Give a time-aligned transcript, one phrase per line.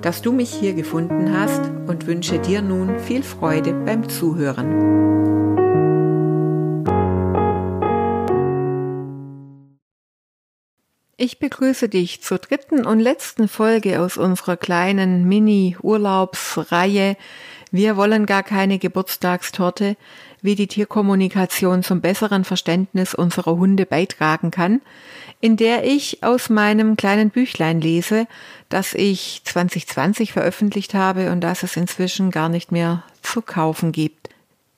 [0.00, 5.04] dass du mich hier gefunden hast und wünsche dir nun viel Freude beim Zuhören.
[11.16, 17.16] Ich begrüße dich zur dritten und letzten Folge aus unserer kleinen Mini-Urlaubsreihe.
[17.70, 19.96] Wir wollen gar keine Geburtstagstorte,
[20.44, 24.82] wie die Tierkommunikation zum besseren Verständnis unserer Hunde beitragen kann,
[25.40, 28.26] in der ich aus meinem kleinen Büchlein lese,
[28.68, 34.28] das ich 2020 veröffentlicht habe und das es inzwischen gar nicht mehr zu kaufen gibt.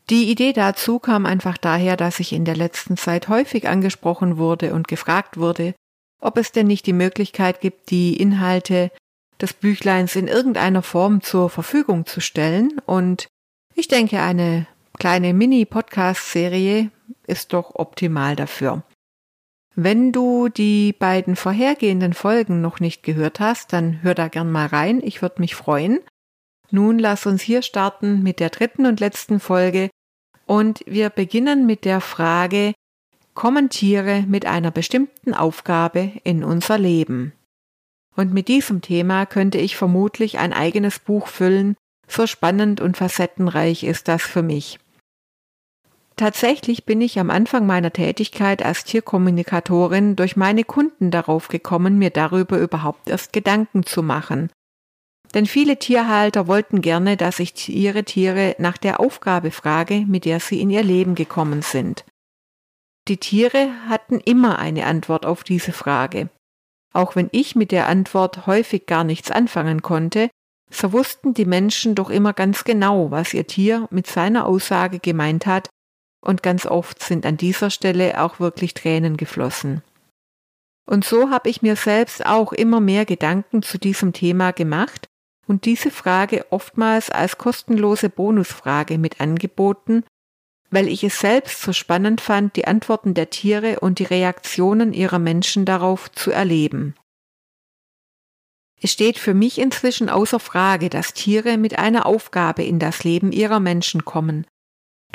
[0.08, 4.72] Die Idee dazu kam einfach daher, dass ich in der letzten Zeit häufig angesprochen wurde
[4.72, 5.74] und gefragt wurde,
[6.20, 8.92] ob es denn nicht die Möglichkeit gibt, die Inhalte
[9.40, 12.80] des Büchleins in irgendeiner Form zur Verfügung zu stellen.
[12.86, 13.26] Und
[13.74, 16.90] ich denke, eine kleine Mini-Podcast-Serie
[17.26, 18.82] ist doch optimal dafür.
[19.74, 24.66] Wenn du die beiden vorhergehenden Folgen noch nicht gehört hast, dann hör da gern mal
[24.66, 26.00] rein, ich würde mich freuen.
[26.70, 29.90] Nun lass uns hier starten mit der dritten und letzten Folge
[30.46, 32.72] und wir beginnen mit der Frage,
[33.34, 37.32] kommen Tiere mit einer bestimmten Aufgabe in unser Leben?
[38.16, 41.76] Und mit diesem Thema könnte ich vermutlich ein eigenes Buch füllen,
[42.08, 44.78] so spannend und facettenreich ist das für mich.
[46.16, 52.08] Tatsächlich bin ich am Anfang meiner Tätigkeit als Tierkommunikatorin durch meine Kunden darauf gekommen, mir
[52.08, 54.50] darüber überhaupt erst Gedanken zu machen.
[55.34, 60.40] Denn viele Tierhalter wollten gerne, dass ich ihre Tiere nach der Aufgabe frage, mit der
[60.40, 62.06] sie in ihr Leben gekommen sind.
[63.08, 66.30] Die Tiere hatten immer eine Antwort auf diese Frage.
[66.94, 70.30] Auch wenn ich mit der Antwort häufig gar nichts anfangen konnte,
[70.70, 75.44] so wussten die Menschen doch immer ganz genau, was ihr Tier mit seiner Aussage gemeint
[75.44, 75.68] hat
[76.26, 79.82] und ganz oft sind an dieser Stelle auch wirklich Tränen geflossen.
[80.84, 85.08] Und so habe ich mir selbst auch immer mehr Gedanken zu diesem Thema gemacht
[85.46, 90.04] und diese Frage oftmals als kostenlose Bonusfrage mit angeboten,
[90.70, 95.18] weil ich es selbst so spannend fand, die Antworten der Tiere und die Reaktionen ihrer
[95.18, 96.94] Menschen darauf zu erleben.
[98.80, 103.32] Es steht für mich inzwischen außer Frage, dass Tiere mit einer Aufgabe in das Leben
[103.32, 104.46] ihrer Menschen kommen,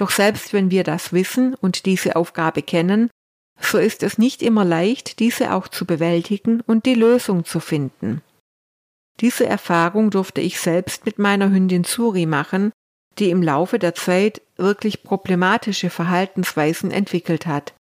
[0.02, 3.12] doch selbst wenn wir das wissen und diese Aufgabe kennen,
[3.60, 8.24] so ist es nicht immer leicht, diese auch zu bewältigen und die Lösung zu finden.
[9.20, 12.72] Diese Erfahrung durfte ich selbst mit meiner Hündin Suri machen,
[13.20, 17.76] die im Laufe der Zeit wirklich problematische Verhaltensweisen entwickelt hat.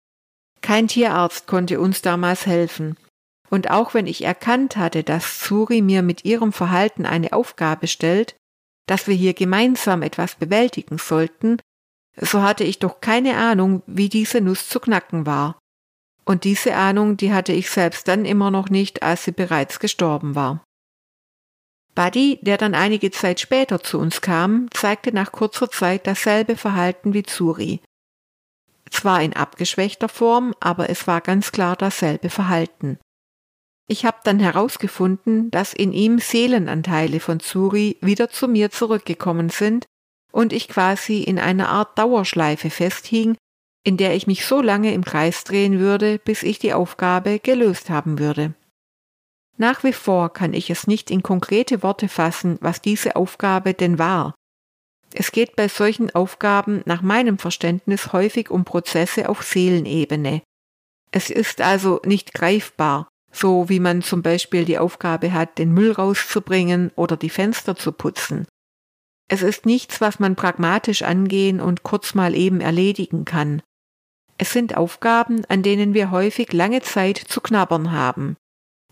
[0.62, 2.98] Kein Tierarzt konnte uns damals helfen.
[3.52, 8.36] Und auch wenn ich erkannt hatte, dass Suri mir mit ihrem Verhalten eine Aufgabe stellt,
[8.88, 11.60] dass wir hier gemeinsam etwas bewältigen sollten,
[12.20, 15.60] so hatte ich doch keine Ahnung, wie diese Nuss zu knacken war.
[16.26, 20.36] Und diese Ahnung, die hatte ich selbst dann immer noch nicht, als sie bereits gestorben
[20.36, 20.64] war.
[21.96, 27.14] Buddy, der dann einige Zeit später zu uns kam, zeigte nach kurzer Zeit dasselbe Verhalten
[27.14, 27.82] wie Zuri.
[28.92, 33.00] Zwar in abgeschwächter Form, aber es war ganz klar dasselbe Verhalten.
[33.88, 39.86] Ich habe dann herausgefunden, dass in ihm Seelenanteile von Zuri wieder zu mir zurückgekommen sind
[40.38, 43.36] und ich quasi in einer Art Dauerschleife festhing,
[43.84, 47.90] in der ich mich so lange im Kreis drehen würde, bis ich die Aufgabe gelöst
[47.90, 48.54] haben würde.
[49.58, 53.98] Nach wie vor kann ich es nicht in konkrete Worte fassen, was diese Aufgabe denn
[53.98, 54.36] war.
[55.12, 60.44] Es geht bei solchen Aufgaben nach meinem Verständnis häufig um Prozesse auf Seelenebene.
[61.10, 65.94] Es ist also nicht greifbar, so wie man zum Beispiel die Aufgabe hat, den Müll
[65.94, 68.46] rauszubringen oder die Fenster zu putzen.
[69.28, 73.62] Es ist nichts, was man pragmatisch angehen und kurz mal eben erledigen kann.
[74.38, 78.38] Es sind Aufgaben, an denen wir häufig lange Zeit zu knabbern haben,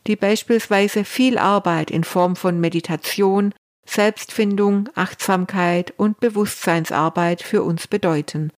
[0.08, 3.54] die beispielsweise viel Arbeit in Form von Meditation,
[3.88, 8.52] Selbstfindung, Achtsamkeit und Bewusstseinsarbeit für uns bedeuten.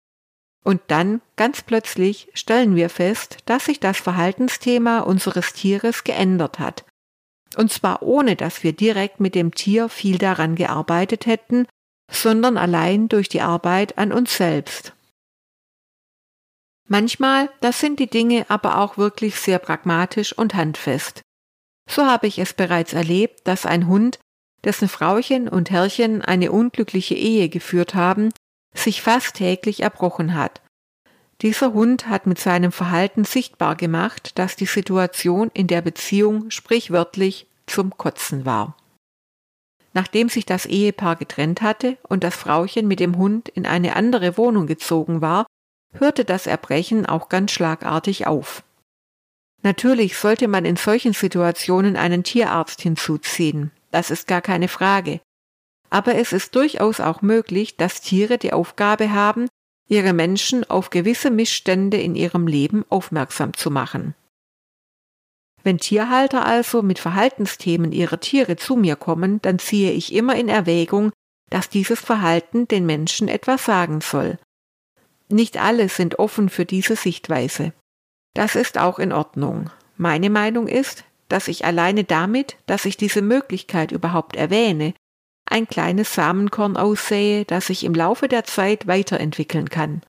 [0.64, 6.85] Und dann, ganz plötzlich, stellen wir fest, dass sich das Verhaltensthema unseres Tieres geändert hat
[7.56, 11.66] und zwar ohne, dass wir direkt mit dem Tier viel daran gearbeitet hätten,
[12.10, 14.92] sondern allein durch die Arbeit an uns selbst.
[16.88, 21.22] Manchmal, das sind die Dinge aber auch wirklich sehr pragmatisch und handfest.
[21.88, 24.18] So habe ich es bereits erlebt, dass ein Hund,
[24.64, 28.30] dessen Frauchen und Herrchen eine unglückliche Ehe geführt haben,
[28.74, 30.60] sich fast täglich erbrochen hat.
[31.42, 37.46] Dieser Hund hat mit seinem Verhalten sichtbar gemacht, dass die Situation in der Beziehung sprichwörtlich
[37.66, 38.76] zum Kotzen war.
[39.92, 44.36] Nachdem sich das Ehepaar getrennt hatte und das Frauchen mit dem Hund in eine andere
[44.36, 45.46] Wohnung gezogen war,
[45.92, 48.62] hörte das Erbrechen auch ganz schlagartig auf.
[49.62, 55.20] Natürlich sollte man in solchen Situationen einen Tierarzt hinzuziehen, das ist gar keine Frage.
[55.88, 59.48] Aber es ist durchaus auch möglich, dass Tiere die Aufgabe haben,
[59.88, 64.14] ihre Menschen auf gewisse Missstände in ihrem Leben aufmerksam zu machen.
[65.62, 70.48] Wenn Tierhalter also mit Verhaltensthemen ihrer Tiere zu mir kommen, dann ziehe ich immer in
[70.48, 71.12] Erwägung,
[71.50, 74.38] dass dieses Verhalten den Menschen etwas sagen soll.
[75.28, 77.72] Nicht alle sind offen für diese Sichtweise.
[78.34, 79.70] Das ist auch in Ordnung.
[79.96, 84.94] Meine Meinung ist, dass ich alleine damit, dass ich diese Möglichkeit überhaupt erwähne,
[85.46, 90.02] ein kleines Samenkorn aussähe, das sich im Laufe der Zeit weiterentwickeln kann.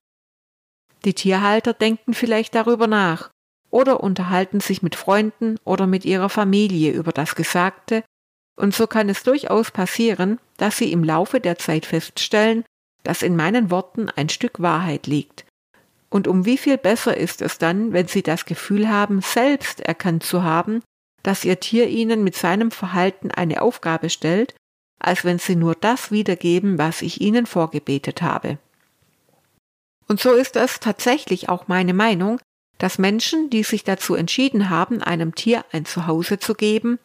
[1.04, 3.30] Die Tierhalter denken vielleicht darüber nach
[3.70, 8.02] oder unterhalten sich mit Freunden oder mit ihrer Familie über das Gesagte,
[8.56, 12.64] und so kann es durchaus passieren, dass sie im Laufe der Zeit feststellen,
[13.04, 15.44] dass in meinen Worten ein Stück Wahrheit liegt.
[16.10, 20.24] Und um wie viel besser ist es dann, wenn sie das Gefühl haben, selbst erkannt
[20.24, 20.82] zu haben,
[21.22, 24.54] dass ihr Tier ihnen mit seinem Verhalten eine Aufgabe stellt
[24.98, 28.58] als wenn sie nur das wiedergeben, was ich ihnen vorgebetet habe.
[30.08, 32.40] Und so ist es tatsächlich auch meine Meinung,
[32.78, 36.98] dass Menschen, die sich dazu entschieden haben, einem Tier ein Zuhause zu geben,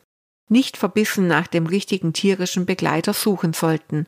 [0.47, 4.05] nicht verbissen nach dem richtigen tierischen Begleiter suchen sollten.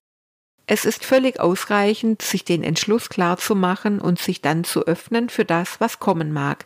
[0.67, 5.29] Es ist völlig ausreichend, sich den Entschluss klar zu machen und sich dann zu öffnen
[5.29, 6.65] für das, was kommen mag.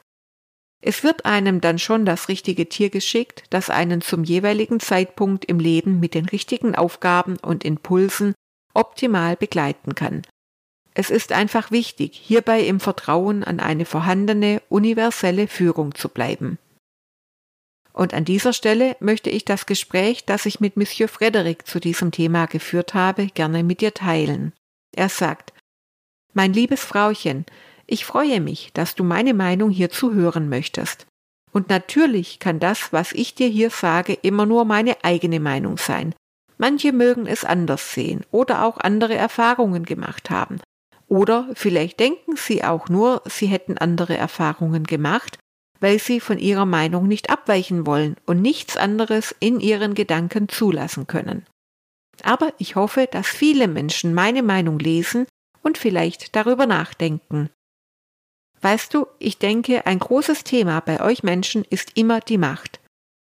[0.81, 5.59] Es wird einem dann schon das richtige Tier geschickt, das einen zum jeweiligen Zeitpunkt im
[5.59, 8.33] Leben mit den richtigen Aufgaben und Impulsen
[8.73, 10.21] optimal begleiten kann.
[10.93, 16.57] Es ist einfach wichtig, hierbei im Vertrauen an eine vorhandene universelle Führung zu bleiben.
[17.91, 22.11] Und an dieser Stelle möchte ich das Gespräch, das ich mit Monsieur Frederick zu diesem
[22.11, 24.53] Thema geführt habe, gerne mit dir teilen.
[24.95, 25.53] Er sagt,
[26.33, 27.45] Mein liebes Frauchen,
[27.91, 31.07] ich freue mich, dass du meine Meinung hierzu hören möchtest.
[31.51, 36.13] Und natürlich kann das, was ich dir hier sage, immer nur meine eigene Meinung sein.
[36.57, 40.59] Manche mögen es anders sehen oder auch andere Erfahrungen gemacht haben.
[41.07, 45.39] Oder vielleicht denken sie auch nur, sie hätten andere Erfahrungen gemacht,
[45.79, 51.07] weil sie von ihrer Meinung nicht abweichen wollen und nichts anderes in ihren Gedanken zulassen
[51.07, 51.45] können.
[52.21, 55.25] Aber ich hoffe, dass viele Menschen meine Meinung lesen
[55.63, 57.49] und vielleicht darüber nachdenken.
[58.61, 62.79] Weißt du, ich denke, ein großes Thema bei euch Menschen ist immer die Macht.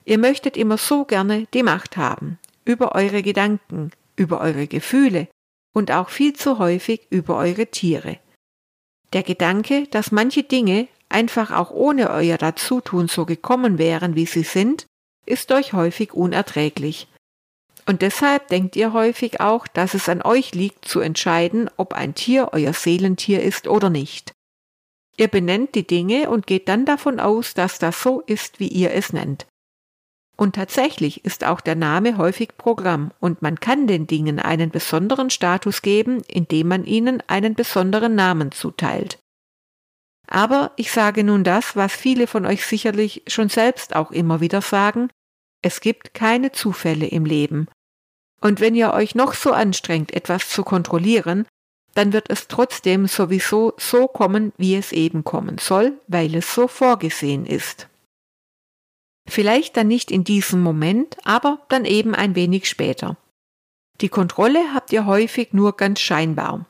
[0.05, 5.27] Ihr möchtet immer so gerne die Macht haben, über eure Gedanken, über eure Gefühle
[5.73, 8.17] und auch viel zu häufig über eure Tiere.
[9.13, 14.43] Der Gedanke, dass manche Dinge einfach auch ohne euer Dazutun so gekommen wären, wie sie
[14.43, 14.85] sind,
[15.25, 17.07] ist euch häufig unerträglich.
[17.85, 22.13] Und deshalb denkt ihr häufig auch, dass es an euch liegt zu entscheiden, ob ein
[22.13, 24.31] Tier euer Seelentier ist oder nicht.
[25.19, 28.93] Ihr benennt die Dinge und geht dann davon aus, dass das so ist, wie ihr
[28.93, 29.47] es nennt.
[30.37, 35.29] Und tatsächlich ist auch der Name häufig Programm und man kann den Dingen einen besonderen
[35.29, 39.19] Status geben, indem man ihnen einen besonderen Namen zuteilt.
[40.25, 44.61] Aber ich sage nun das, was viele von euch sicherlich schon selbst auch immer wieder
[44.61, 45.09] sagen,
[45.61, 47.67] es gibt keine Zufälle im Leben.
[48.39, 51.45] Und wenn ihr euch noch so anstrengt, etwas zu kontrollieren,
[51.99, 56.69] dann wird es trotzdem sowieso so kommen, wie es eben kommen soll, weil es so
[56.69, 57.89] vorgesehen ist.
[59.27, 63.17] Vielleicht dann nicht in diesem Moment, aber dann eben ein wenig später.
[63.99, 66.67] Die Kontrolle habt ihr häufig nur ganz scheinbar.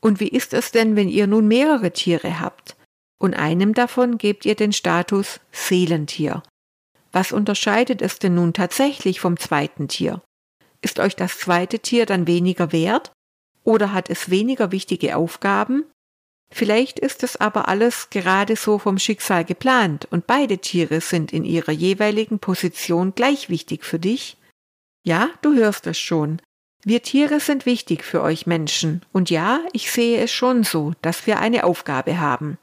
[0.00, 2.76] Und wie ist es denn, wenn ihr nun mehrere Tiere habt
[3.18, 6.44] und einem davon gebt ihr den Status Seelentier?
[7.10, 10.22] Was unterscheidet es denn nun tatsächlich vom zweiten Tier?
[10.80, 13.10] Ist euch das zweite Tier dann weniger wert
[13.66, 15.84] oder hat es weniger wichtige Aufgaben?
[16.50, 21.44] Vielleicht ist es aber alles gerade so vom Schicksal geplant und beide Tiere sind in
[21.44, 24.38] ihrer jeweiligen Position gleich wichtig für dich?
[25.04, 26.40] Ja, du hörst es schon.
[26.84, 31.26] Wir Tiere sind wichtig für euch Menschen und ja, ich sehe es schon so, dass
[31.26, 32.58] wir eine Aufgabe haben.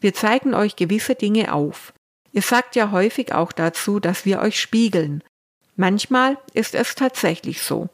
[0.00, 1.94] Wir zeigen euch gewisse Dinge auf.
[2.32, 5.24] Ihr sagt ja häufig auch dazu, dass wir euch spiegeln.
[5.76, 7.88] Manchmal ist es tatsächlich so.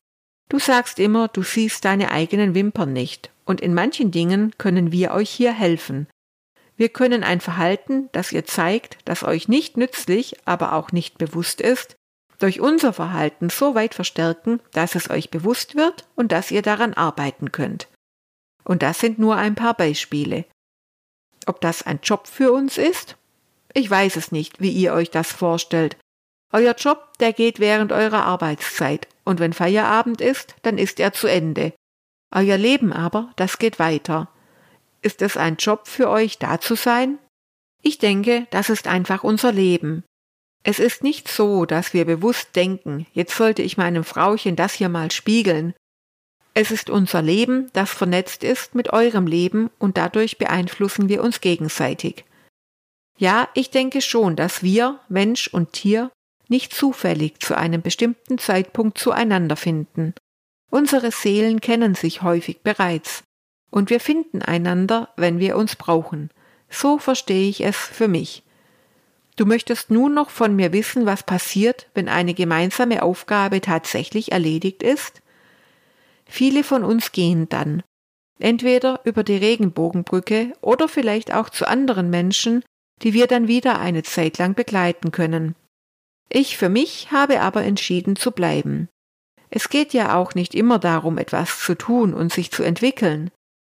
[0.54, 5.10] Du sagst immer, du siehst deine eigenen Wimpern nicht, und in manchen Dingen können wir
[5.10, 6.06] euch hier helfen.
[6.76, 11.60] Wir können ein Verhalten, das ihr zeigt, das euch nicht nützlich, aber auch nicht bewusst
[11.60, 11.96] ist,
[12.38, 16.94] durch unser Verhalten so weit verstärken, dass es euch bewusst wird und dass ihr daran
[16.94, 17.88] arbeiten könnt.
[18.62, 20.44] Und das sind nur ein paar Beispiele.
[21.46, 23.16] Ob das ein Job für uns ist?
[23.72, 25.96] Ich weiß es nicht, wie ihr euch das vorstellt.
[26.52, 31.26] Euer Job, der geht während eurer Arbeitszeit, und wenn Feierabend ist, dann ist er zu
[31.26, 31.72] Ende.
[32.34, 34.28] Euer Leben aber, das geht weiter.
[35.02, 37.18] Ist es ein Job für euch, da zu sein?
[37.82, 40.04] Ich denke, das ist einfach unser Leben.
[40.62, 44.88] Es ist nicht so, dass wir bewusst denken, jetzt sollte ich meinem Frauchen das hier
[44.88, 45.74] mal spiegeln.
[46.54, 51.42] Es ist unser Leben, das vernetzt ist mit eurem Leben und dadurch beeinflussen wir uns
[51.42, 52.24] gegenseitig.
[53.18, 56.10] Ja, ich denke schon, dass wir, Mensch und Tier,
[56.54, 60.14] nicht zufällig zu einem bestimmten Zeitpunkt zueinander finden.
[60.70, 63.24] Unsere Seelen kennen sich häufig bereits,
[63.72, 66.30] und wir finden einander, wenn wir uns brauchen.
[66.70, 68.44] So verstehe ich es für mich.
[69.34, 74.84] Du möchtest nun noch von mir wissen, was passiert, wenn eine gemeinsame Aufgabe tatsächlich erledigt
[74.84, 75.22] ist?
[76.24, 77.82] Viele von uns gehen dann,
[78.38, 82.62] entweder über die Regenbogenbrücke oder vielleicht auch zu anderen Menschen,
[83.02, 85.56] die wir dann wieder eine Zeit lang begleiten können.
[86.28, 88.88] Ich für mich habe aber entschieden zu bleiben.
[89.50, 93.30] Es geht ja auch nicht immer darum, etwas zu tun und sich zu entwickeln.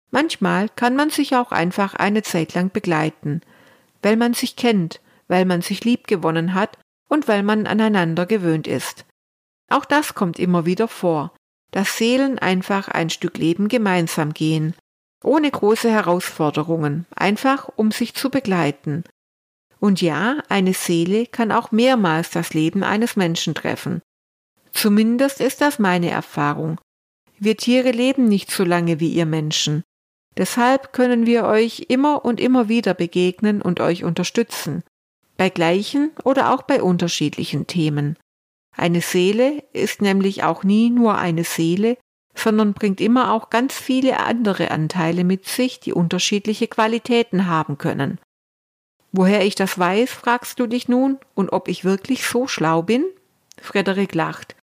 [0.09, 3.41] Manchmal kann man sich auch einfach eine Zeit lang begleiten,
[4.01, 6.77] weil man sich kennt, weil man sich lieb gewonnen hat
[7.09, 9.05] und weil man aneinander gewöhnt ist.
[9.69, 11.35] Auch das kommt immer wieder vor,
[11.71, 14.73] dass Seelen einfach ein Stück Leben gemeinsam gehen,
[15.23, 19.03] ohne große Herausforderungen, einfach um sich zu begleiten,
[19.79, 24.01] und ja, eine Seele kann auch mehrmals das Leben eines Menschen treffen.
[24.71, 26.79] Zumindest ist das meine Erfahrung.
[27.39, 29.83] Wir Tiere leben nicht so lange wie ihr Menschen.
[30.37, 34.83] Deshalb können wir euch immer und immer wieder begegnen und euch unterstützen,
[35.35, 38.17] bei gleichen oder auch bei unterschiedlichen Themen.
[38.75, 41.97] Eine Seele ist nämlich auch nie nur eine Seele,
[42.35, 48.19] sondern bringt immer auch ganz viele andere Anteile mit sich, die unterschiedliche Qualitäten haben können.
[49.17, 53.03] Woher ich das weiß, fragst du dich nun, und ob ich wirklich so schlau bin?
[53.59, 54.55] Frederik lacht.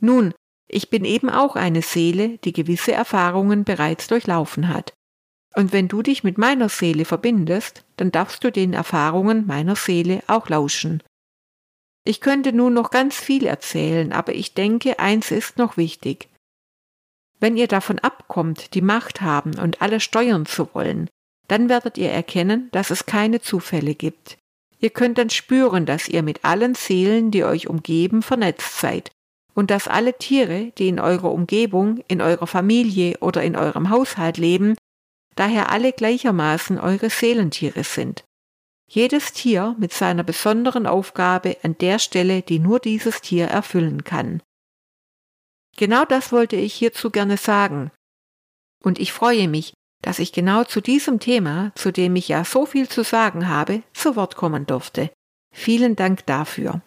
[0.00, 0.34] Nun,
[0.66, 4.92] ich bin eben auch eine Seele, die gewisse Erfahrungen bereits durchlaufen hat.
[5.54, 10.24] Und wenn du dich mit meiner Seele verbindest, dann darfst du den Erfahrungen meiner Seele
[10.26, 11.00] auch lauschen.
[12.02, 16.28] Ich könnte nun noch ganz viel erzählen, aber ich denke, eins ist noch wichtig.
[17.38, 21.08] Wenn ihr davon abkommt, die Macht haben und alle steuern zu wollen,
[21.50, 24.38] dann werdet ihr erkennen, dass es keine Zufälle gibt.
[24.78, 29.10] Ihr könnt dann spüren, dass ihr mit allen Seelen, die euch umgeben, vernetzt seid
[29.54, 34.38] und dass alle Tiere, die in eurer Umgebung, in eurer Familie oder in eurem Haushalt
[34.38, 34.76] leben,
[35.34, 38.24] daher alle gleichermaßen eure Seelentiere sind.
[38.88, 44.40] Jedes Tier mit seiner besonderen Aufgabe an der Stelle, die nur dieses Tier erfüllen kann.
[45.76, 47.90] Genau das wollte ich hierzu gerne sagen.
[48.82, 52.66] Und ich freue mich, dass ich genau zu diesem Thema, zu dem ich ja so
[52.66, 55.10] viel zu sagen habe, zu Wort kommen durfte.
[55.52, 56.80] Vielen Dank dafür.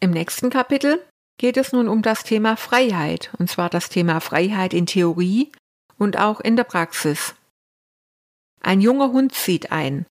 [0.00, 1.00] Im nächsten Kapitel
[1.38, 5.52] geht es nun um das Thema Freiheit, und zwar das Thema Freiheit in Theorie
[5.98, 7.34] und auch in der Praxis.
[8.62, 10.06] Ein junger Hund zieht ein.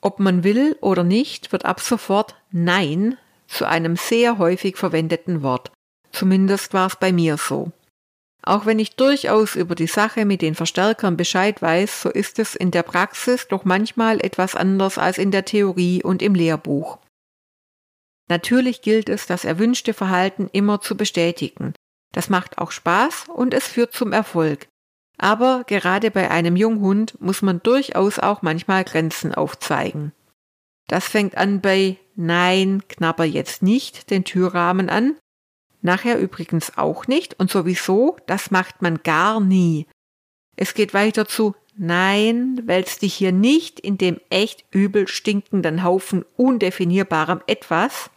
[0.00, 5.72] Ob man will oder nicht, wird ab sofort Nein zu einem sehr häufig verwendeten Wort.
[6.12, 7.72] Zumindest war es bei mir so.
[8.46, 12.54] Auch wenn ich durchaus über die Sache mit den Verstärkern Bescheid weiß, so ist es
[12.54, 16.98] in der Praxis doch manchmal etwas anders als in der Theorie und im Lehrbuch.
[18.28, 21.72] Natürlich gilt es, das erwünschte Verhalten immer zu bestätigen.
[22.12, 24.68] Das macht auch Spaß und es führt zum Erfolg.
[25.16, 30.12] Aber gerade bei einem Junghund muss man durchaus auch manchmal Grenzen aufzeigen.
[30.86, 35.16] Das fängt an bei Nein, knabber jetzt nicht den Türrahmen an
[35.84, 39.86] Nachher übrigens auch nicht und sowieso, das macht man gar nie.
[40.56, 46.24] Es geht weiter zu Nein, wälz dich hier nicht in dem echt übel stinkenden Haufen
[46.36, 48.10] undefinierbarem etwas.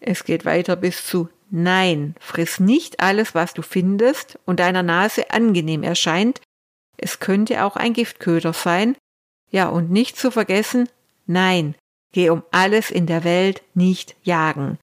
[0.00, 5.30] Es geht weiter bis zu Nein, friss nicht alles, was du findest und deiner Nase
[5.30, 6.40] angenehm erscheint.
[6.96, 8.96] Es könnte auch ein Giftköder sein.
[9.52, 10.88] Ja, und nicht zu vergessen,
[11.26, 11.76] nein,
[12.12, 14.78] geh um alles in der Welt nicht jagen.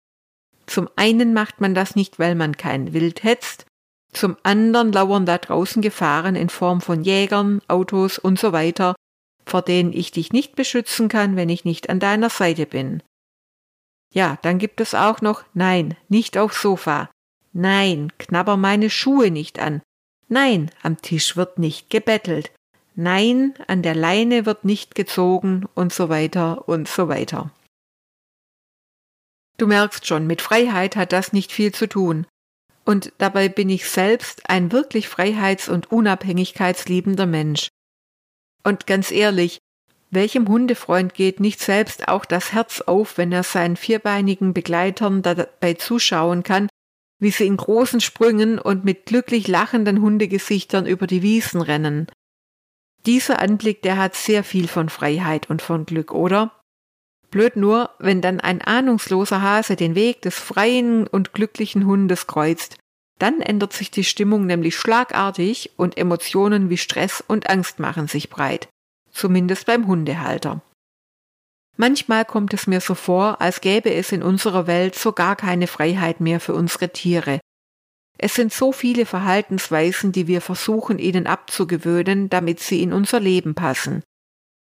[0.66, 3.66] Zum einen macht man das nicht, weil man kein Wild hetzt,
[4.14, 8.96] zum anderen lauern da draußen Gefahren in Form von Jägern, Autos und so weiter,
[9.46, 13.02] vor denen ich dich nicht beschützen kann, wenn ich nicht an deiner Seite bin.
[14.14, 17.10] Ja, dann gibt es auch noch Nein, nicht aufs Sofa.
[17.52, 19.82] Nein, knabber meine Schuhe nicht an.
[20.28, 22.52] Nein, am Tisch wird nicht gebettelt.
[22.96, 27.52] Nein, an der Leine wird nicht gezogen und so weiter und so weiter.
[29.58, 32.26] Du merkst schon, mit Freiheit hat das nicht viel zu tun.
[32.86, 37.70] Und dabei bin ich selbst ein wirklich freiheits- und unabhängigkeitsliebender Mensch.
[38.64, 39.60] Und ganz ehrlich,
[40.10, 45.74] welchem Hundefreund geht nicht selbst auch das Herz auf, wenn er seinen vierbeinigen Begleitern dabei
[45.74, 46.68] zuschauen kann,
[47.20, 52.08] wie sie in großen Sprüngen und mit glücklich lachenden Hundegesichtern über die Wiesen rennen?
[53.06, 56.63] Dieser Anblick, der hat sehr viel von Freiheit und von Glück, oder?
[57.34, 62.78] Blöd nur, wenn dann ein ahnungsloser Hase den Weg des freien und glücklichen Hundes kreuzt.
[63.18, 68.30] Dann ändert sich die Stimmung nämlich schlagartig und Emotionen wie Stress und Angst machen sich
[68.30, 68.70] breit.
[69.12, 70.62] Zumindest beim Hundehalter.
[71.76, 75.66] Manchmal kommt es mir so vor, als gäbe es in unserer Welt so gar keine
[75.66, 77.40] Freiheit mehr für unsere Tiere.
[78.20, 83.56] Es sind so viele Verhaltensweisen, die wir versuchen ihnen abzugewöhnen, damit sie in unser Leben
[83.56, 84.04] passen.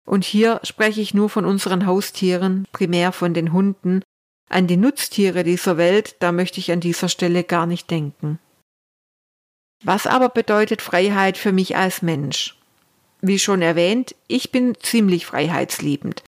[0.09, 4.01] Und hier spreche ich nur von unseren Haustieren, primär von den Hunden.
[4.49, 8.39] An die Nutztiere dieser Welt, da möchte ich an dieser Stelle gar nicht denken.
[9.83, 12.57] Was aber bedeutet Freiheit für mich als Mensch?
[13.21, 16.23] Wie schon erwähnt, ich bin ziemlich freiheitsliebend.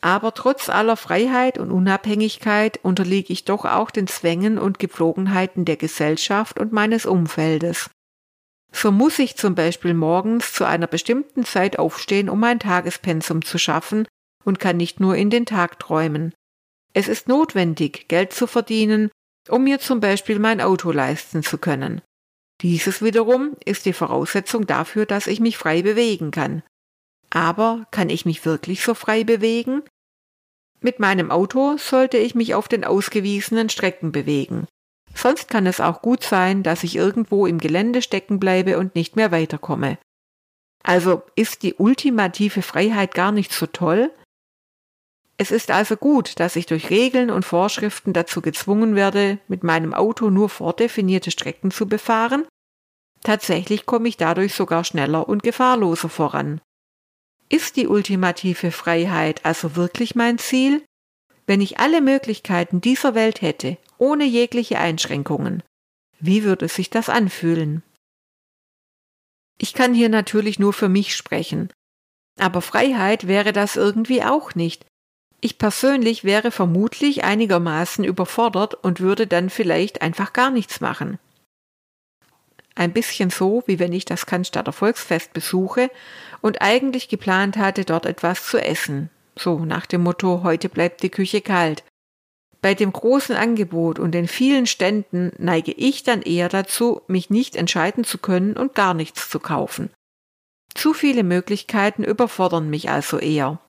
[0.00, 5.76] Aber trotz aller Freiheit und Unabhängigkeit unterliege ich doch auch den Zwängen und Gepflogenheiten der
[5.76, 7.90] Gesellschaft und meines Umfeldes.
[8.72, 13.58] So muss ich zum Beispiel morgens zu einer bestimmten Zeit aufstehen, um mein Tagespensum zu
[13.58, 14.06] schaffen
[14.44, 16.34] und kann nicht nur in den Tag träumen.
[16.92, 19.10] Es ist notwendig, Geld zu verdienen,
[19.48, 22.00] um mir zum Beispiel mein Auto leisten zu können.
[22.62, 26.62] Dieses wiederum ist die Voraussetzung dafür, dass ich mich frei bewegen kann.
[27.30, 29.82] Aber kann ich mich wirklich so frei bewegen?
[30.80, 34.66] Mit meinem Auto sollte ich mich auf den ausgewiesenen Strecken bewegen.
[35.16, 39.16] Sonst kann es auch gut sein, dass ich irgendwo im Gelände stecken bleibe und nicht
[39.16, 39.98] mehr weiterkomme.
[40.82, 44.12] Also ist die ultimative Freiheit gar nicht so toll?
[45.38, 49.94] Es ist also gut, dass ich durch Regeln und Vorschriften dazu gezwungen werde, mit meinem
[49.94, 52.46] Auto nur vordefinierte Strecken zu befahren.
[53.22, 56.60] Tatsächlich komme ich dadurch sogar schneller und gefahrloser voran.
[57.48, 60.84] Ist die ultimative Freiheit also wirklich mein Ziel?
[61.46, 65.62] Wenn ich alle Möglichkeiten dieser Welt hätte, ohne jegliche Einschränkungen,
[66.18, 67.82] wie würde sich das anfühlen?
[69.58, 71.70] Ich kann hier natürlich nur für mich sprechen.
[72.38, 74.84] Aber Freiheit wäre das irgendwie auch nicht.
[75.40, 81.18] Ich persönlich wäre vermutlich einigermaßen überfordert und würde dann vielleicht einfach gar nichts machen.
[82.74, 85.90] Ein bisschen so, wie wenn ich das Cannstatter Volksfest besuche
[86.42, 89.08] und eigentlich geplant hatte, dort etwas zu essen.
[89.38, 91.84] So nach dem Motto, heute bleibt die Küche kalt.
[92.62, 97.56] Bei dem großen Angebot und den vielen Ständen neige ich dann eher dazu, mich nicht
[97.56, 99.90] entscheiden zu können und gar nichts zu kaufen.
[100.74, 103.60] Zu viele Möglichkeiten überfordern mich also eher.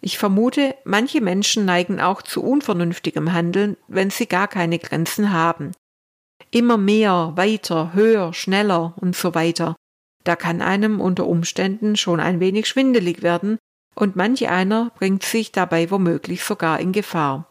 [0.00, 5.72] Ich vermute, manche Menschen neigen auch zu unvernünftigem Handeln, wenn sie gar keine Grenzen haben
[6.52, 9.74] immer mehr, weiter, höher, schneller und so weiter.
[10.24, 13.58] Da kann einem unter Umständen schon ein wenig schwindelig werden
[13.96, 17.50] und manch einer bringt sich dabei womöglich sogar in Gefahr.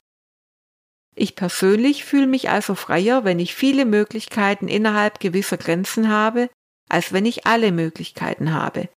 [1.22, 6.50] Ich persönlich fühle mich also freier, wenn ich viele Möglichkeiten innerhalb gewisser Grenzen habe,
[6.90, 8.90] als wenn ich alle Möglichkeiten habe.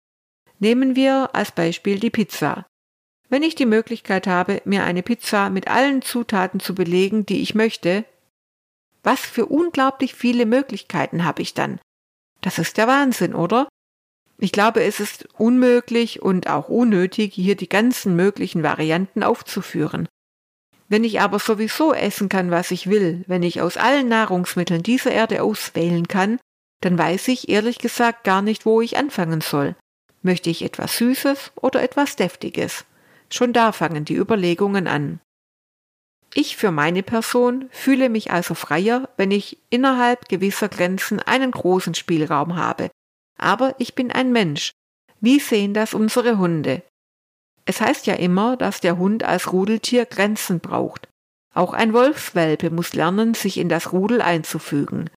[0.59, 2.65] Nehmen wir als Beispiel die Pizza.
[3.29, 7.55] Wenn ich die Möglichkeit habe, mir eine Pizza mit allen Zutaten zu belegen, die ich
[7.55, 8.07] möchte,
[9.03, 11.79] was für unglaublich viele Möglichkeiten habe ich dann.
[12.41, 13.69] Das ist der Wahnsinn, oder?
[14.39, 20.09] Ich glaube, es ist unmöglich und auch unnötig, hier die ganzen möglichen Varianten aufzuführen.
[20.95, 25.11] Wenn ich aber sowieso essen kann, was ich will, wenn ich aus allen Nahrungsmitteln dieser
[25.11, 26.39] Erde auswählen kann,
[26.83, 29.75] dann weiß ich ehrlich gesagt gar nicht, wo ich anfangen soll.
[30.23, 32.85] Möchte ich etwas Süßes oder etwas Deftiges?
[33.29, 35.19] Schon da fangen die Überlegungen an.
[36.33, 41.97] Ich für meine Person fühle mich also freier, wenn ich innerhalb gewisser Grenzen einen großen
[41.97, 42.93] Spielraum habe.
[43.37, 44.71] Aber ich bin ein Mensch.
[45.21, 46.85] Wie sehen das unsere Hunde?
[47.65, 51.09] Es heißt ja immer, dass der Hund als Rudeltier Grenzen braucht.
[51.55, 55.09] Auch ein Wolfswelpe muss lernen, sich in das Rudel einzufügen.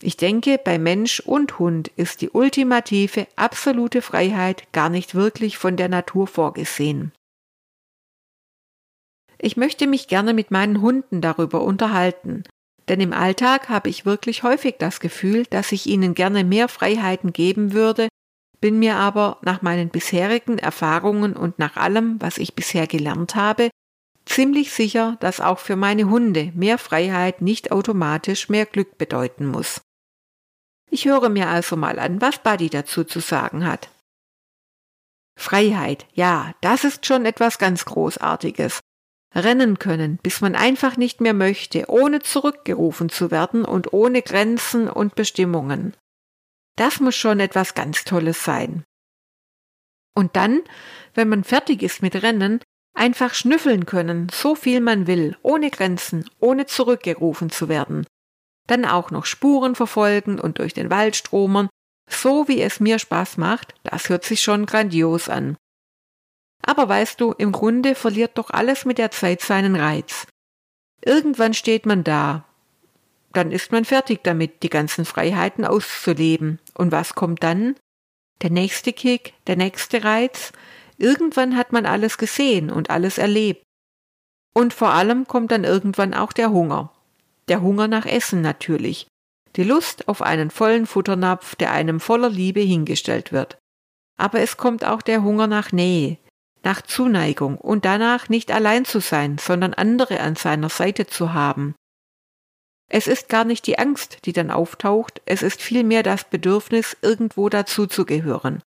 [0.00, 5.76] Ich denke, bei Mensch und Hund ist die ultimative, absolute Freiheit gar nicht wirklich von
[5.76, 7.12] der Natur vorgesehen.
[9.38, 12.44] Ich möchte mich gerne mit meinen Hunden darüber unterhalten,
[12.88, 17.32] denn im Alltag habe ich wirklich häufig das Gefühl, dass ich ihnen gerne mehr Freiheiten
[17.32, 18.08] geben würde,
[18.64, 23.68] bin mir aber nach meinen bisherigen Erfahrungen und nach allem, was ich bisher gelernt habe,
[24.24, 29.82] ziemlich sicher, dass auch für meine Hunde mehr Freiheit nicht automatisch mehr Glück bedeuten muss.
[30.90, 33.90] Ich höre mir also mal an, was Buddy dazu zu sagen hat.
[35.38, 38.80] Freiheit, ja, das ist schon etwas ganz Großartiges.
[39.34, 44.88] Rennen können, bis man einfach nicht mehr möchte, ohne zurückgerufen zu werden und ohne Grenzen
[44.88, 45.92] und Bestimmungen.
[46.76, 48.84] Das muss schon etwas ganz Tolles sein.
[50.14, 50.62] Und dann,
[51.14, 52.60] wenn man fertig ist mit Rennen,
[52.94, 58.06] einfach schnüffeln können, so viel man will, ohne Grenzen, ohne zurückgerufen zu werden.
[58.66, 61.68] Dann auch noch Spuren verfolgen und durch den Wald stromern,
[62.08, 65.56] so wie es mir Spaß macht, das hört sich schon grandios an.
[66.62, 70.26] Aber weißt du, im Grunde verliert doch alles mit der Zeit seinen Reiz.
[71.04, 72.46] Irgendwann steht man da.
[73.34, 76.60] Dann ist man fertig damit, die ganzen Freiheiten auszuleben.
[76.72, 77.74] Und was kommt dann?
[78.42, 80.52] Der nächste Kick, der nächste Reiz.
[80.98, 83.62] Irgendwann hat man alles gesehen und alles erlebt.
[84.54, 86.92] Und vor allem kommt dann irgendwann auch der Hunger.
[87.48, 89.08] Der Hunger nach Essen natürlich.
[89.56, 93.58] Die Lust auf einen vollen Futternapf, der einem voller Liebe hingestellt wird.
[94.16, 96.18] Aber es kommt auch der Hunger nach Nähe,
[96.62, 101.74] nach Zuneigung und danach nicht allein zu sein, sondern andere an seiner Seite zu haben.
[102.88, 107.48] Es ist gar nicht die Angst, die dann auftaucht, es ist vielmehr das Bedürfnis, irgendwo
[107.48, 108.62] dazuzugehören.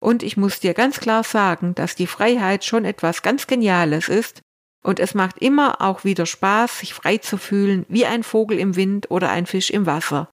[0.00, 4.40] Und ich muss dir ganz klar sagen, dass die Freiheit schon etwas ganz Geniales ist,
[4.82, 8.76] und es macht immer auch wieder Spaß, sich frei zu fühlen, wie ein Vogel im
[8.76, 10.30] Wind oder ein Fisch im Wasser.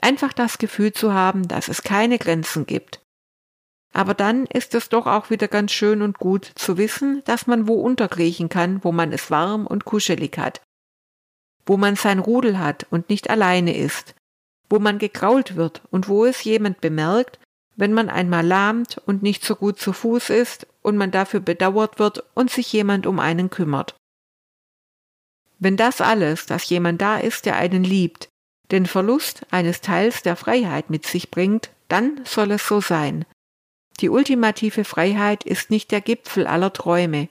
[0.00, 3.02] Einfach das Gefühl zu haben, dass es keine Grenzen gibt.
[3.92, 7.66] Aber dann ist es doch auch wieder ganz schön und gut zu wissen, dass man
[7.66, 10.62] wo unterkriechen kann, wo man es warm und kuschelig hat.
[11.66, 14.14] Wo man sein Rudel hat und nicht alleine ist.
[14.70, 17.38] Wo man gekrault wird und wo es jemand bemerkt,
[17.76, 21.98] wenn man einmal lahmt und nicht so gut zu Fuß ist und man dafür bedauert
[21.98, 23.94] wird und sich jemand um einen kümmert.
[25.58, 28.28] Wenn das alles, dass jemand da ist, der einen liebt,
[28.70, 33.24] den Verlust eines Teils der Freiheit mit sich bringt, dann soll es so sein.
[34.00, 37.28] Die ultimative Freiheit ist nicht der Gipfel aller Träume.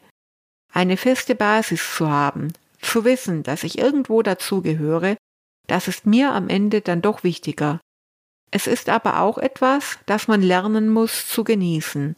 [0.71, 2.54] Eine feste Basis zu haben,
[2.86, 5.17] zu wissen, dass ich irgendwo dazugehöre,
[5.67, 7.80] das ist mir am Ende dann doch wichtiger.
[8.52, 12.15] Es ist aber auch etwas, das man lernen muss zu genießen.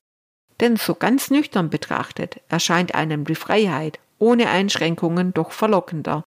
[0.59, 6.23] Denn so ganz nüchtern betrachtet erscheint einem die Freiheit ohne Einschränkungen doch verlockender.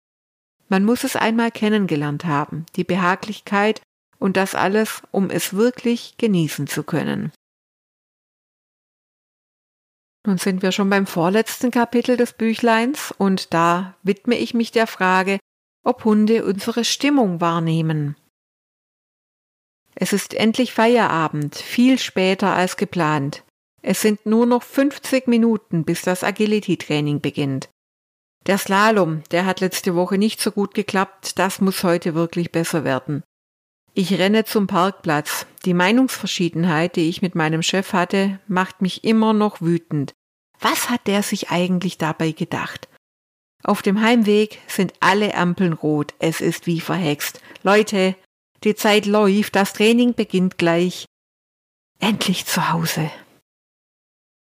[0.69, 3.81] Man muss es einmal kennengelernt haben, die Behaglichkeit
[4.19, 7.31] und das alles, um es wirklich genießen zu können.
[10.27, 14.85] Nun sind wir schon beim vorletzten Kapitel des Büchleins und da widme ich mich der
[14.85, 15.39] Frage,
[15.85, 18.17] ob Hunde unsere Stimmung wahrnehmen.
[19.95, 23.45] Es ist endlich Feierabend, viel später als geplant.
[23.81, 27.69] Es sind nur noch 50 Minuten, bis das Agility-Training beginnt.
[28.47, 32.83] Der Slalom, der hat letzte Woche nicht so gut geklappt, das muss heute wirklich besser
[32.83, 33.23] werden.
[33.93, 35.47] Ich renne zum Parkplatz.
[35.63, 40.13] Die Meinungsverschiedenheit, die ich mit meinem Chef hatte, macht mich immer noch wütend.
[40.59, 42.87] Was hat der sich eigentlich dabei gedacht?
[43.63, 46.13] Auf dem Heimweg sind alle Ampeln rot.
[46.19, 47.41] Es ist wie verhext.
[47.63, 48.15] Leute,
[48.63, 51.05] die Zeit läuft, das Training beginnt gleich.
[51.99, 53.11] Endlich zu Hause.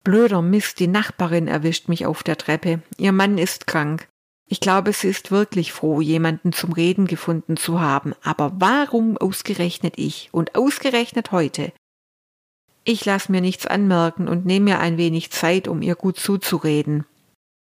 [0.05, 2.83] Blöder Mist, die Nachbarin erwischt mich auf der Treppe.
[2.97, 4.09] Ihr Mann ist krank.
[4.49, 8.15] Ich glaube, sie ist wirklich froh, jemanden zum Reden gefunden zu haben.
[8.23, 11.73] Aber warum ausgerechnet ich und ausgerechnet heute?
[12.89, 17.05] Ich lass mir nichts anmerken und nehme mir ein wenig Zeit, um ihr gut zuzureden.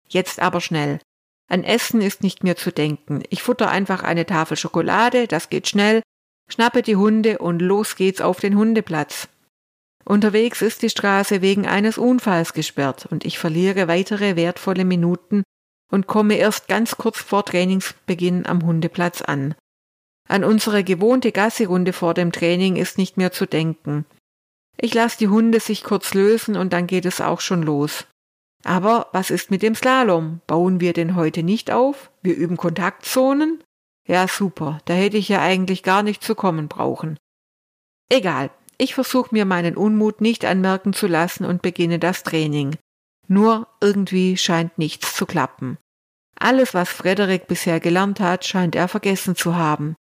[0.08, 0.98] Jetzt aber schnell.
[1.46, 3.22] An Essen ist nicht mehr zu denken.
[3.28, 6.00] Ich futter einfach eine Tafel Schokolade, das geht schnell,
[6.48, 9.28] schnappe die Hunde und los geht's auf den Hundeplatz.
[10.06, 15.42] Unterwegs ist die Straße wegen eines Unfalls gesperrt und ich verliere weitere wertvolle Minuten
[15.92, 19.54] und komme erst ganz kurz vor Trainingsbeginn am Hundeplatz an.
[20.26, 24.06] An unsere gewohnte Gassi-Runde vor dem Training ist nicht mehr zu denken.
[24.82, 28.06] Ich lasse die Hunde sich kurz lösen und dann geht es auch schon los.
[28.64, 30.40] Aber was ist mit dem Slalom?
[30.46, 32.10] Bauen wir den heute nicht auf?
[32.22, 33.62] Wir üben Kontaktzonen?
[34.06, 37.18] Ja, super, da hätte ich ja eigentlich gar nicht zu kommen brauchen.
[38.08, 42.76] Egal, ich versuche mir meinen Unmut nicht anmerken zu lassen und beginne das Training.
[43.28, 45.78] Nur irgendwie scheint nichts zu klappen.
[46.38, 49.94] Alles, was Frederik bisher gelernt hat, scheint er vergessen zu haben.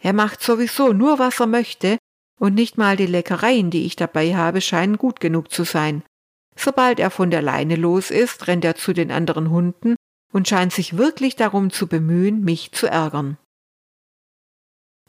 [0.00, 1.98] Er macht sowieso nur, was er möchte,
[2.38, 6.02] und nicht mal die Leckereien, die ich dabei habe, scheinen gut genug zu sein.
[6.56, 9.96] Sobald er von der Leine los ist, rennt er zu den anderen Hunden
[10.32, 13.38] und scheint sich wirklich darum zu bemühen, mich zu ärgern.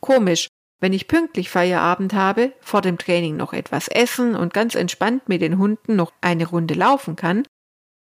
[0.01, 0.47] Komisch,
[0.79, 5.41] wenn ich pünktlich Feierabend habe, vor dem Training noch etwas essen und ganz entspannt mit
[5.41, 7.43] den Hunden noch eine Runde laufen kann,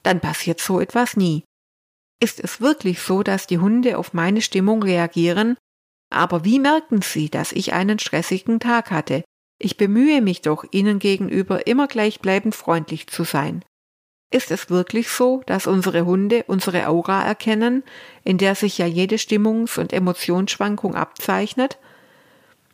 [0.04, 1.44] dann passiert so etwas nie.
[2.20, 5.58] Ist es wirklich so, dass die Hunde auf meine Stimmung reagieren
[6.12, 9.24] aber wie merken Sie, dass ich einen stressigen Tag hatte?
[9.58, 13.64] Ich bemühe mich doch, Ihnen gegenüber immer gleichbleibend freundlich zu sein.
[14.34, 17.84] Ist es wirklich so, dass unsere Hunde unsere Aura erkennen,
[18.24, 21.78] in der sich ja jede Stimmungs- und Emotionsschwankung abzeichnet?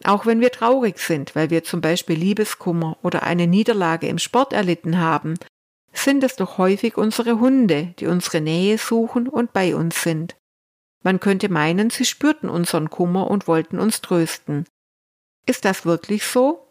[0.04, 4.54] Auch wenn wir traurig sind, weil wir zum Beispiel Liebeskummer oder eine Niederlage im Sport
[4.54, 5.34] erlitten haben,
[5.92, 10.36] sind es doch häufig unsere Hunde, die unsere Nähe suchen und bei uns sind.
[11.04, 14.66] Man könnte meinen, sie spürten unseren Kummer und wollten uns trösten.
[15.46, 16.68] Ist das wirklich so?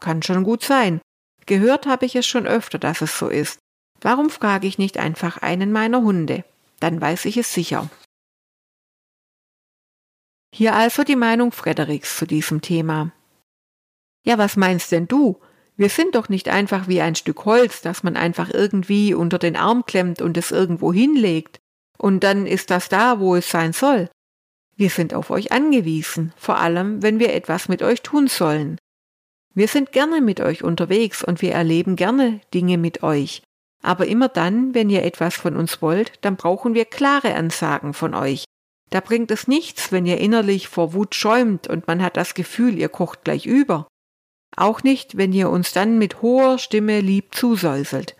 [0.00, 1.00] Kann schon gut sein.
[1.46, 3.58] Gehört habe ich es schon öfter, dass es so ist.
[4.00, 6.44] Warum frage ich nicht einfach einen meiner Hunde?
[6.80, 7.90] Dann weiß ich es sicher.
[10.52, 13.12] Hier also die Meinung Frederiks zu diesem Thema.
[14.24, 15.40] Ja, was meinst denn du?
[15.76, 19.56] Wir sind doch nicht einfach wie ein Stück Holz, das man einfach irgendwie unter den
[19.56, 21.59] Arm klemmt und es irgendwo hinlegt,
[22.00, 24.08] und dann ist das da, wo es sein soll.
[24.76, 28.78] Wir sind auf euch angewiesen, vor allem wenn wir etwas mit euch tun sollen.
[29.52, 33.42] Wir sind gerne mit euch unterwegs und wir erleben gerne Dinge mit euch,
[33.82, 38.14] aber immer dann, wenn ihr etwas von uns wollt, dann brauchen wir klare Ansagen von
[38.14, 38.44] euch.
[38.88, 42.78] Da bringt es nichts, wenn ihr innerlich vor Wut schäumt und man hat das Gefühl,
[42.78, 43.86] ihr kocht gleich über.
[44.56, 48.16] Auch nicht, wenn ihr uns dann mit hoher Stimme lieb zusäuselt.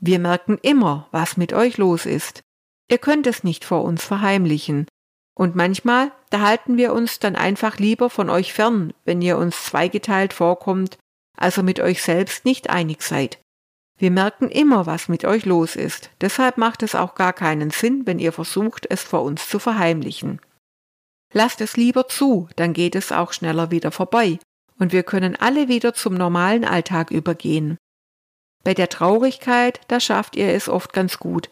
[0.00, 2.42] Wir merken immer, was mit euch los ist.
[2.90, 4.86] Ihr könnt es nicht vor uns verheimlichen.
[5.34, 9.64] Und manchmal, da halten wir uns dann einfach lieber von euch fern, wenn ihr uns
[9.64, 10.98] zweigeteilt vorkommt,
[11.36, 13.38] also mit euch selbst nicht einig seid.
[13.98, 16.10] Wir merken immer, was mit euch los ist.
[16.20, 20.40] Deshalb macht es auch gar keinen Sinn, wenn ihr versucht, es vor uns zu verheimlichen.
[21.32, 24.38] Lasst es lieber zu, dann geht es auch schneller wieder vorbei
[24.78, 27.76] und wir können alle wieder zum normalen Alltag übergehen.
[28.64, 31.50] Bei der Traurigkeit, da schafft ihr es oft ganz gut.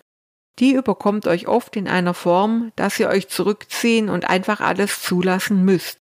[0.59, 5.65] Die überkommt euch oft in einer Form, dass ihr euch zurückziehen und einfach alles zulassen
[5.65, 5.99] müsst.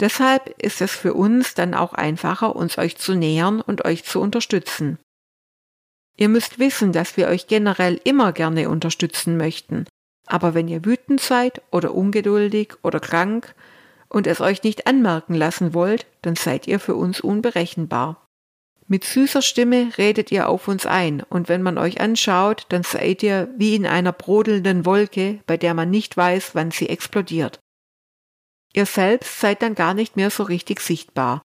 [0.00, 4.20] Deshalb ist es für uns dann auch einfacher, uns euch zu nähern und euch zu
[4.20, 4.98] unterstützen.
[6.16, 9.86] Ihr müsst wissen, dass wir euch generell immer gerne unterstützen möchten.
[10.26, 13.54] Aber wenn ihr wütend seid oder ungeduldig oder krank
[14.08, 18.23] und es euch nicht anmerken lassen wollt, dann seid ihr für uns unberechenbar.
[18.86, 23.22] Mit süßer Stimme redet ihr auf uns ein, und wenn man euch anschaut, dann seid
[23.22, 27.60] ihr wie in einer brodelnden Wolke, bei der man nicht weiß, wann sie explodiert.
[28.74, 31.40] Ihr selbst seid dann gar nicht mehr so richtig sichtbar.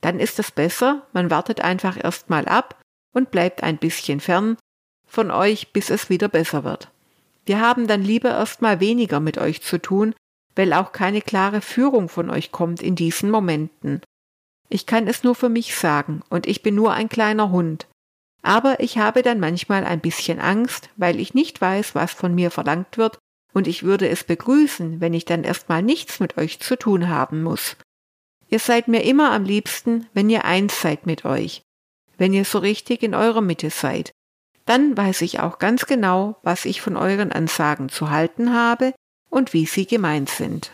[0.00, 2.80] Dann ist es besser, man wartet einfach erstmal ab
[3.12, 4.56] und bleibt ein bisschen fern
[5.06, 6.90] von euch, bis es wieder besser wird.
[7.44, 10.14] Wir haben dann lieber erstmal weniger mit euch zu tun,
[10.54, 14.00] weil auch keine klare Führung von euch kommt in diesen Momenten.
[14.70, 17.88] Ich kann es nur für mich sagen, und ich bin nur ein kleiner Hund.
[18.42, 22.50] Aber ich habe dann manchmal ein bisschen Angst, weil ich nicht weiß, was von mir
[22.50, 23.18] verlangt wird,
[23.52, 27.42] und ich würde es begrüßen, wenn ich dann erstmal nichts mit euch zu tun haben
[27.42, 27.76] muss.
[28.48, 31.62] Ihr seid mir immer am liebsten, wenn ihr eins seid mit euch,
[32.16, 34.12] wenn ihr so richtig in eurer Mitte seid.
[34.66, 38.94] Dann weiß ich auch ganz genau, was ich von euren Ansagen zu halten habe
[39.30, 40.70] und wie sie gemeint sind.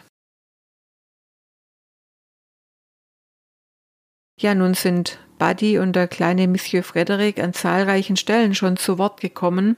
[4.38, 9.20] Ja, nun sind Buddy und der kleine Monsieur Frederic an zahlreichen Stellen schon zu Wort
[9.20, 9.76] gekommen,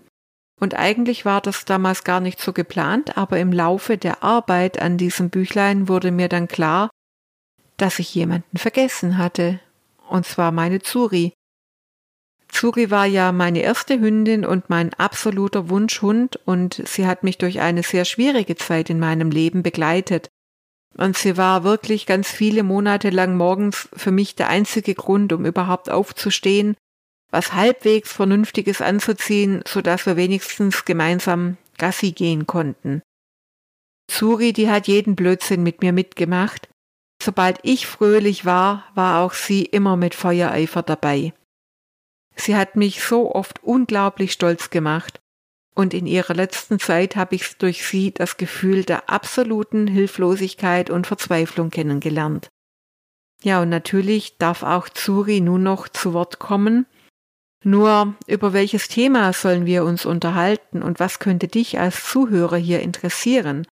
[0.61, 4.99] und eigentlich war das damals gar nicht so geplant, aber im Laufe der Arbeit an
[4.99, 6.90] diesem Büchlein wurde mir dann klar,
[7.77, 9.61] dass ich jemanden vergessen hatte,
[10.09, 11.33] und zwar meine Zuri.
[12.49, 17.61] Zuri war ja meine erste Hündin und mein absoluter Wunschhund und sie hat mich durch
[17.61, 20.29] eine sehr schwierige Zeit in meinem Leben begleitet.
[20.99, 25.47] Und sie war wirklich ganz viele Monate lang morgens für mich der einzige Grund, um
[25.47, 26.77] überhaupt aufzustehen,
[27.31, 33.03] was halbwegs Vernünftiges anzuziehen, so dass wir wenigstens gemeinsam Gassi gehen konnten.
[34.11, 36.69] Zuri, die hat jeden Blödsinn mit mir mitgemacht.
[37.23, 41.33] Sobald ich fröhlich war, war auch sie immer mit Feuereifer dabei.
[42.35, 45.21] Sie hat mich so oft unglaublich stolz gemacht,
[45.79, 51.07] und in ihrer letzten Zeit habe ich durch sie das Gefühl der absoluten Hilflosigkeit und
[51.07, 52.49] Verzweiflung kennengelernt.
[53.45, 56.87] Ja, und natürlich darf auch Zuri nun noch zu Wort kommen.
[57.62, 62.81] Nur über welches Thema sollen wir uns unterhalten und was könnte dich als Zuhörer hier
[62.81, 63.64] interessieren?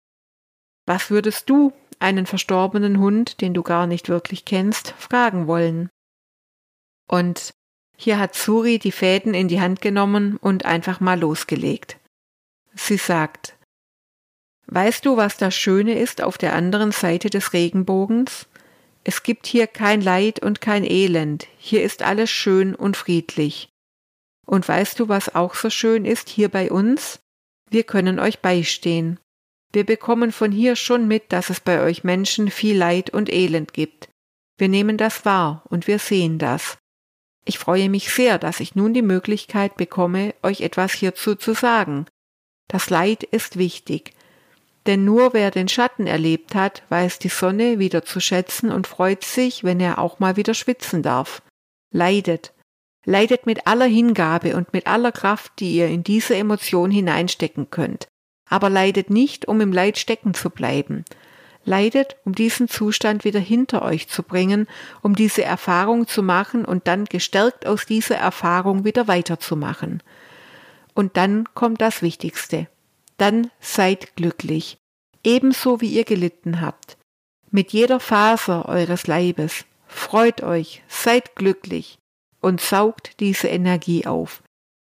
[0.84, 5.88] Was würdest du einen verstorbenen Hund, den du gar nicht wirklich kennst, fragen wollen?
[7.08, 7.54] Und
[7.96, 11.98] hier hat Suri die Fäden in die Hand genommen und einfach mal losgelegt.
[12.74, 13.56] Sie sagt,
[14.66, 18.46] Weißt du, was das Schöne ist auf der anderen Seite des Regenbogens?
[19.04, 23.68] Es gibt hier kein Leid und kein Elend, hier ist alles schön und friedlich.
[24.46, 27.20] Und weißt du, was auch so schön ist hier bei uns?
[27.70, 29.18] Wir können euch beistehen.
[29.72, 33.72] Wir bekommen von hier schon mit, dass es bei euch Menschen viel Leid und Elend
[33.72, 34.08] gibt.
[34.56, 36.78] Wir nehmen das wahr und wir sehen das.
[37.44, 42.06] Ich freue mich sehr, dass ich nun die Möglichkeit bekomme, euch etwas hierzu zu sagen.
[42.68, 44.12] Das Leid ist wichtig.
[44.86, 49.24] Denn nur wer den Schatten erlebt hat, weiß die Sonne wieder zu schätzen und freut
[49.24, 51.42] sich, wenn er auch mal wieder schwitzen darf.
[51.90, 52.52] Leidet.
[53.06, 58.08] Leidet mit aller Hingabe und mit aller Kraft, die ihr in diese Emotion hineinstecken könnt.
[58.48, 61.04] Aber leidet nicht, um im Leid stecken zu bleiben.
[61.64, 64.66] Leidet, um diesen Zustand wieder hinter euch zu bringen,
[65.02, 70.02] um diese Erfahrung zu machen und dann gestärkt aus dieser Erfahrung wieder weiterzumachen.
[70.94, 72.68] Und dann kommt das Wichtigste
[73.16, 74.78] dann seid glücklich,
[75.22, 76.96] ebenso wie ihr gelitten habt.
[77.50, 79.64] Mit jeder Faser eures Leibes.
[79.86, 81.98] Freut euch, seid glücklich
[82.40, 84.42] und saugt diese Energie auf.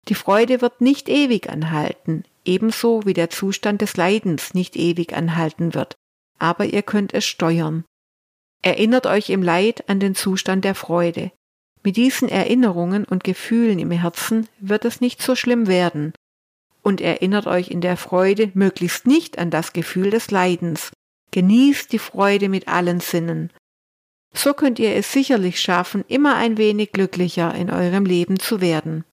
[0.08, 5.74] Die Freude wird nicht ewig anhalten, ebenso wie der Zustand des Leidens nicht ewig anhalten
[5.74, 5.96] wird,
[6.40, 7.84] aber ihr könnt es steuern.
[8.62, 11.30] Erinnert euch im Leid an den Zustand der Freude.
[11.82, 16.12] Mit diesen Erinnerungen und Gefühlen im Herzen wird es nicht so schlimm werden,
[16.82, 20.92] und erinnert euch in der Freude möglichst nicht an das Gefühl des Leidens.
[21.30, 23.52] Genießt die Freude mit allen Sinnen.
[24.32, 29.04] So könnt ihr es sicherlich schaffen, immer ein wenig glücklicher in eurem Leben zu werden.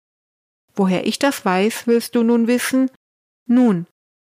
[0.75, 2.91] Woher ich das weiß, willst du nun wissen?
[3.47, 3.87] Nun,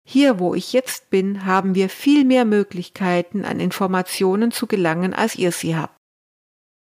[0.08, 5.34] hier wo ich jetzt bin, haben wir viel mehr Möglichkeiten, an Informationen zu gelangen, als
[5.34, 5.96] ihr sie habt.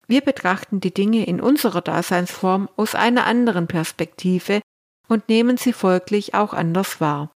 [0.09, 4.61] Wir betrachten die Dinge in unserer Daseinsform aus einer anderen Perspektive
[5.09, 7.31] und nehmen sie folglich auch anders wahr.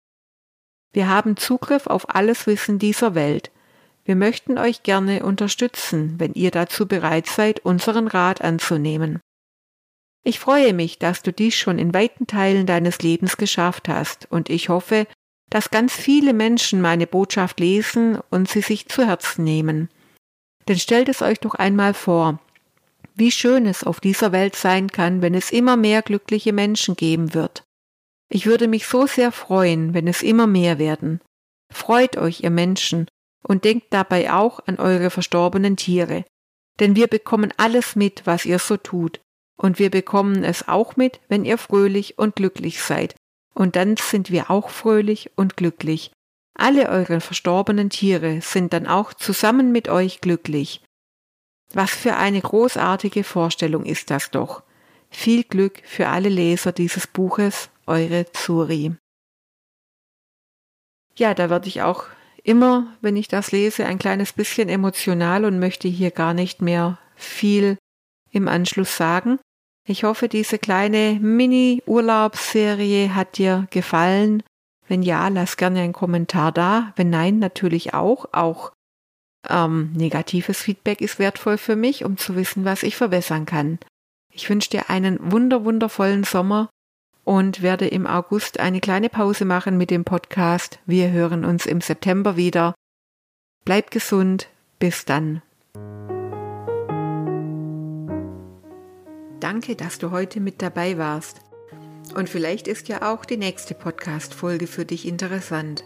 [0.93, 3.53] Wir haben Zugriff auf alles Wissen dieser Welt.
[4.05, 9.21] Wir möchten euch gerne unterstützen, wenn ihr dazu bereit seid, unseren Rat anzunehmen.
[10.25, 14.51] Ich freue mich, dass du dies schon in weiten Teilen deines Lebens geschafft hast, und
[14.51, 15.07] ich hoffe,
[15.51, 19.89] dass ganz viele Menschen meine Botschaft lesen und sie sich zu Herzen nehmen.
[20.69, 22.41] Denn stellt es euch doch einmal vor,
[23.15, 27.35] wie schön es auf dieser Welt sein kann, wenn es immer mehr glückliche Menschen geben
[27.35, 27.65] wird.
[28.31, 31.21] Ich würde mich so sehr freuen, wenn es immer mehr werden.
[31.73, 33.09] Freut euch, ihr Menschen,
[33.43, 36.25] und denkt dabei auch an eure verstorbenen Tiere,
[36.81, 39.21] denn wir bekommen alles mit, was ihr so tut,
[39.57, 43.17] und wir bekommen es auch mit, wenn ihr fröhlich und glücklich seid,
[43.59, 46.13] und dann sind wir auch fröhlich und glücklich.
[46.55, 50.85] Alle eure verstorbenen Tiere sind dann auch zusammen mit euch glücklich.
[51.73, 54.63] Was für eine großartige Vorstellung ist das doch.
[55.11, 58.95] Viel Glück für alle Leser dieses Buches, eure Zuri.
[61.17, 62.05] Ja, da werde ich auch
[62.45, 66.99] immer, wenn ich das lese, ein kleines bisschen emotional und möchte hier gar nicht mehr
[67.17, 67.77] viel
[68.31, 69.41] im Anschluss sagen.
[69.89, 74.43] Ich hoffe, diese kleine Mini-Urlaubsserie hat dir gefallen.
[74.87, 76.93] Wenn ja, lass gerne einen Kommentar da.
[76.97, 78.27] Wenn nein, natürlich auch.
[78.33, 78.73] Auch
[79.49, 83.79] ähm, negatives Feedback ist wertvoll für mich, um zu wissen, was ich verbessern kann.
[84.31, 86.69] Ich wünsche dir einen wunder, wundervollen Sommer
[87.25, 90.81] und werde im August eine kleine Pause machen mit dem Podcast.
[90.85, 92.75] Wir hören uns im September wieder.
[93.65, 94.51] Bleib gesund.
[94.79, 95.41] Bis dann.
[99.41, 101.41] Danke, dass du heute mit dabei warst.
[102.15, 105.85] Und vielleicht ist ja auch die nächste Podcast-Folge für dich interessant.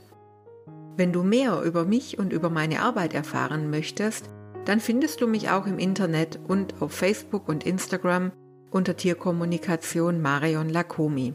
[0.97, 4.31] Wenn du mehr über mich und über meine Arbeit erfahren möchtest,
[4.65, 8.33] dann findest du mich auch im Internet und auf Facebook und Instagram
[8.71, 11.35] unter Tierkommunikation Marion Lakomi.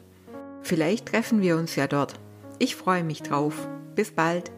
[0.61, 2.19] Vielleicht treffen wir uns ja dort.
[2.59, 3.67] Ich freue mich drauf.
[3.95, 4.51] Bis bald.